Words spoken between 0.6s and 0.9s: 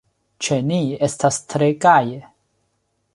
ni